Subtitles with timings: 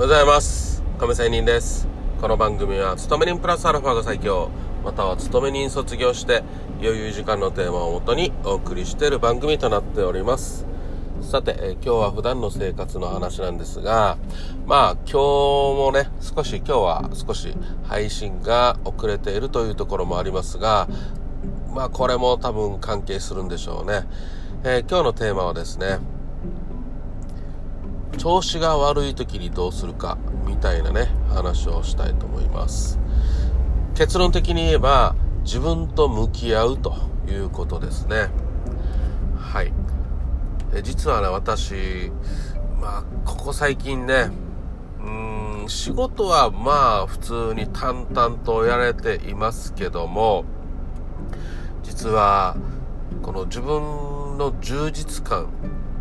[0.00, 0.82] おはようございます。
[0.98, 1.86] 亀仙人です。
[2.22, 4.48] この番組は勤め人プラスアルファが最強
[4.82, 6.42] または勤め人卒業して
[6.80, 10.64] 余裕時間のテーマをもとにお送りしている番組となっております。
[11.20, 14.16] さて、え、今日は普段の生活の話なんですが
[14.66, 17.54] まあ今日もね少し今日は少し
[17.86, 20.88] 配信が遅れているというところもありますが
[21.74, 24.06] まあこれも多分関係するんでしょうね、
[24.64, 25.98] えー、今日のテーマはですね
[28.20, 32.98] 調子が悪い時にどうするかみたいなね話をしたいと思います。
[33.94, 36.94] 結論的に言えば自分と向き合うと
[37.26, 38.28] いうことですね。
[39.38, 39.72] はい。
[40.82, 42.12] 実はね私
[42.78, 44.28] まあここ最近ね
[45.02, 50.44] うん仕事はまあ普通に淡々とやれていますけども
[51.84, 52.54] 実は
[53.22, 55.48] この自分の充実感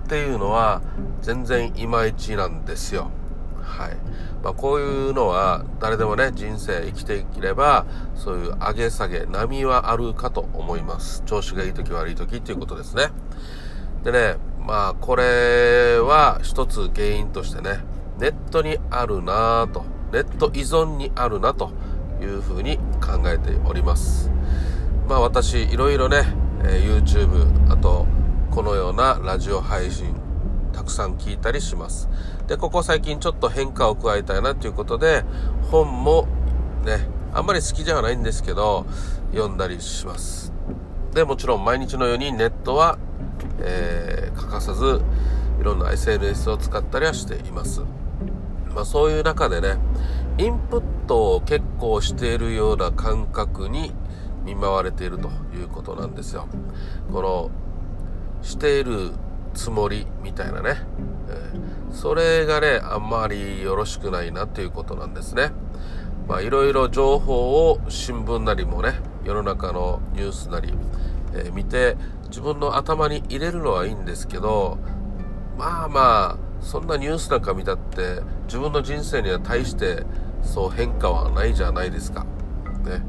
[0.09, 0.81] っていうのは
[1.21, 3.11] 全然いまいちなんですよ。
[3.61, 3.97] はい。
[4.43, 7.85] まあ、こういうのは誰でもね、人生生きていければ、
[8.15, 11.21] そういう上げ下げ、波はあるかと思います。
[11.27, 13.09] 調子がいい時悪い時っていうことですね。
[14.03, 17.77] でね、まあ、これは一つ原因としてね、
[18.17, 21.69] ネットにあるなぁと、ネット依存にあるなと
[22.19, 24.31] いうふうに考えております。
[25.07, 26.23] まあ私、いろいろね、
[26.63, 28.07] え、YouTube、あと、
[28.51, 30.15] このようなラジオ配信
[30.73, 32.09] たくさん聞いたりします。
[32.47, 35.23] でここ最近ちょっと変化を加えたいなということで
[35.71, 36.27] 本も
[36.83, 38.85] ねあんまり好きじゃないんですけど
[39.31, 40.51] 読んだりします。
[41.13, 42.97] でもちろん毎日のようにネットは、
[43.59, 45.01] えー、欠かさず
[45.59, 47.81] いろんな SNS を使ったりはしています。
[48.73, 49.77] まあそういう中でね
[50.37, 53.93] インプットを結構しているような感覚に
[54.43, 56.47] 見舞われているということなんですよ。
[57.11, 57.51] この
[58.41, 59.11] している
[59.53, 60.77] つもりみたいなね、
[61.29, 65.51] えー、それがねあんまりよろしくないなっていうことなんですね。
[66.27, 70.73] まあいろいろ情報を新聞なりもね世の中のニュースなり、
[71.33, 74.77] えー、見て自分の頭に入れるのはいいんですけど
[75.57, 80.03] まあまあそんなニュースなんか見たって自分の人生には対して
[80.43, 82.25] そう変化はないじゃないですか。
[82.85, 83.01] ね。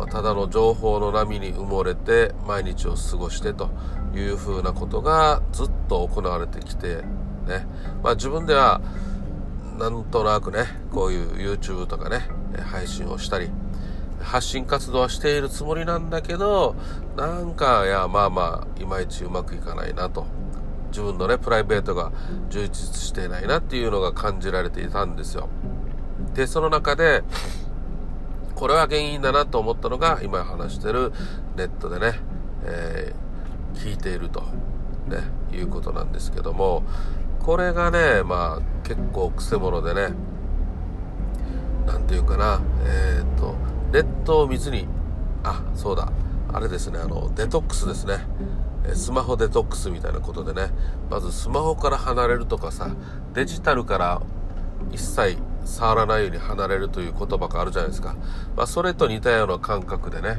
[0.00, 3.68] まあ、ただの情報の波に埋もれて毎日を過ごしてと
[4.14, 7.02] いうふうなことがずっと行われてきて
[7.46, 7.66] ね、
[8.02, 8.80] まあ、自分では
[9.78, 12.22] なんとなくねこういう YouTube とかね
[12.62, 13.50] 配信をしたり
[14.22, 16.76] 発信活動はしているつもりなんだけど
[17.14, 20.26] なんかいやまあまあいまいちうまくいかないなと。
[20.90, 22.10] 自分のねプライベートが
[22.48, 25.48] 充実していないなっていうのが感じられていたんですよ。
[26.34, 27.22] でその中で
[28.60, 31.14] これは原因だなと思ったのが今話してる
[31.56, 32.20] ネットでね、
[32.64, 34.42] えー、聞いていると、
[35.08, 36.82] ね、いうことなんですけども
[37.38, 40.14] これがねまあ結構くせ者でね
[41.86, 43.54] 何て言うかなえっ、と
[43.94, 44.86] ネットを見ずに
[45.42, 46.12] あそうだ
[46.52, 48.18] あれですねあのデトックスですね。
[48.94, 50.70] スマホデトックスみたいなことでね
[51.10, 52.90] まずスマホから離れるとかさ
[53.34, 54.22] デジタルから
[54.90, 55.36] 一切
[55.70, 58.16] 触らないように離れるという言葉があるじゃないですか。
[58.56, 60.38] まあ、それと似たような感覚でね、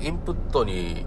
[0.00, 1.06] インプットに、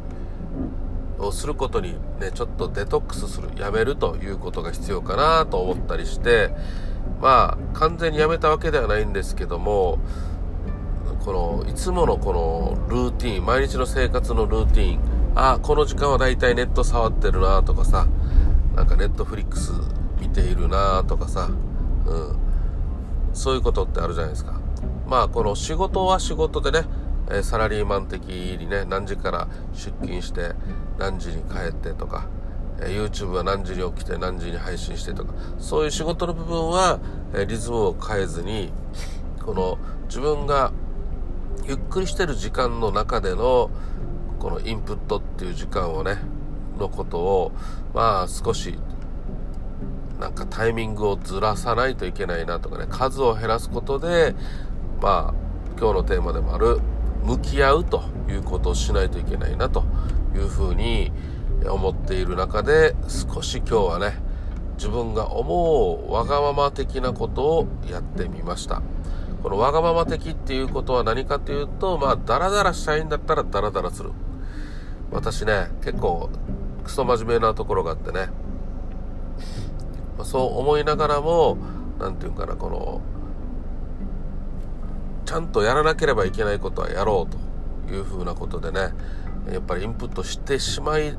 [1.19, 6.53] をすることにね、ちょっとデトックスする、やめるということが必要かなと思ったりして、
[7.21, 9.97] まあ、完全にやめたわけではないんですけども、
[11.25, 14.99] この、いつものこのルーティン、毎日の生活のルーティン、
[15.35, 18.07] あ、この時間はだいたいネット触ってるなとかさ、
[18.75, 19.71] なんかネットフリックス
[20.19, 21.49] 見ているなとかさ、
[22.05, 22.46] うん。
[23.37, 24.59] そういうことってあるじゃないですか。
[25.07, 26.87] まあ、この仕事は仕事でね、
[27.29, 30.53] えサラリーマン的にね、何時から出勤して、
[30.97, 32.25] 何時に帰ってとか、
[32.81, 36.99] え YouTube は何時に起きて何時に配信してとか、そういう仕事の部分は、
[37.35, 38.71] えリズムを変えずに、
[39.45, 39.77] この
[40.07, 40.71] 自分が
[41.67, 43.69] ゆっくりしてる時間の中での、
[44.39, 46.17] このインプットっていう時間をね、
[46.79, 47.51] のことを、
[47.93, 48.79] まあ少し
[50.19, 54.35] なんかタイミングをずらさないといけないなとかね、数を減らすことで、
[55.01, 55.33] まあ、
[55.79, 56.79] 今日のテーマでもある、
[57.23, 59.83] 向き合うということをしないといけないなと
[60.35, 61.11] いうふうに
[61.69, 64.17] 思っている中で、少し今日はね、
[64.77, 68.81] 自分が思うわがまま的なことをやってみました。
[69.43, 74.11] このわがまま的っていうことは何かというと、まあ、ダラダラしたいんだったらダラダラする。
[75.11, 76.29] 私ね、結構、
[76.83, 78.29] クソ真面目なところがあってね、
[80.17, 81.57] ま、そう思いながらも
[81.99, 83.01] 何て言うかなこの
[85.25, 88.93] ちゃんとやらなければいけないことはやろうというふうなことでね
[89.51, 91.17] やっぱりインプットしてしまい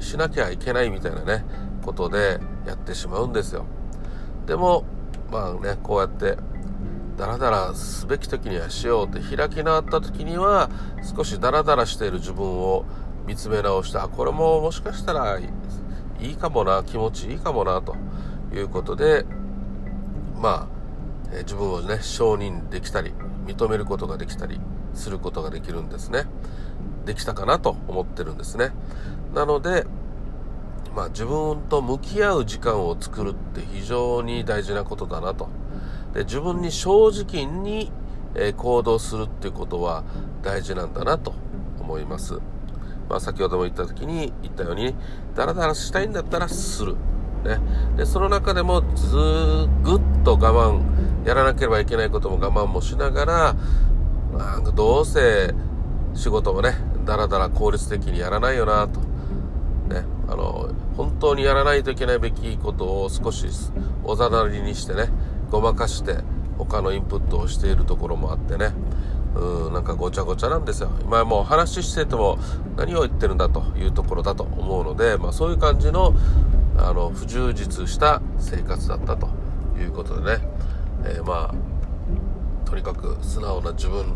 [0.00, 1.44] しなきゃいけないみたいなね
[1.82, 3.66] ことでやってしまうんですよ。
[4.46, 4.84] でも
[5.30, 6.36] まあねこうやって
[7.16, 10.68] ダラダラすべき時にはしようって開き直った時には
[11.16, 12.84] 少しダラダラしている自分を
[13.26, 15.38] 見つめ直してあこれももしかしたら
[16.24, 17.96] いいかもな気持ちいいかもなと
[18.52, 19.24] いうことで
[20.40, 20.68] ま
[21.30, 23.12] あ、自分をね承認できたり
[23.46, 24.60] 認めることができたり
[24.94, 26.24] することができるんですね。
[27.06, 28.72] できたかなと思ってるんですね。
[29.34, 29.86] なので
[30.94, 35.48] まあ、自分と向き合う時間を作るって非常に大事なことだなと。
[36.12, 37.90] で自分に正直に、
[38.56, 40.04] 行動するっていうことは
[40.42, 41.34] 大事なんだなと
[41.80, 42.38] 思います、
[43.08, 44.94] まあ、先ほども言った時に言ったように
[45.34, 46.94] ダラダラしたいんだったらする、
[47.44, 47.58] ね、
[47.96, 49.16] でその中でもず
[49.82, 53.56] ぐっと我慢やらなければいけないことも我慢もしながら
[54.36, 55.54] なんかどうせ
[56.14, 56.74] 仕事もね
[57.04, 59.00] だらだら効率的にやらないよなと。
[59.92, 60.04] ね。
[60.26, 63.46] あの本当にやらないといけないべきことを少し
[64.04, 65.10] おざなりにしてね
[65.50, 66.18] ごまかして
[66.56, 68.72] 他のインプットをしているところもあってね。
[69.84, 70.88] なんかごちゃごちゃなんですよ。
[71.02, 72.38] 今もう話してても
[72.74, 76.14] 何を言ってるんだというところだと思うので、まあ、そういう感じの
[76.78, 79.28] あの不充実した生活だったと
[79.78, 80.48] いうことでね、
[81.04, 84.14] えー、まあとにかく素直な自分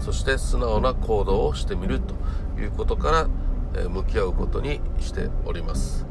[0.00, 2.14] そして素直な行動をしてみると
[2.60, 3.28] いうことから
[3.74, 6.06] え向き合うことにしております。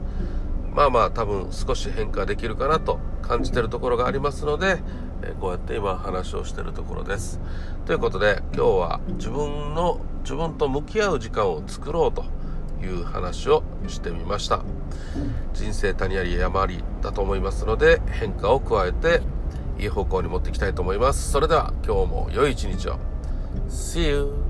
[0.74, 4.80] まあまあ多分少し変化できるかなと感じてるところがありますので
[5.40, 7.40] こうやって今話をしてるところです。
[7.86, 12.26] ということで今日は自分の自分と向き合う時間を作ろうと
[12.84, 14.64] いう話をしてみました。
[15.54, 19.22] 人生谷あり山ありだと思いますので変化を加えて
[19.80, 21.32] いい方向に持っていきたいと思います。
[21.32, 22.98] それでは今日も良い一日を。
[23.70, 24.45] See you!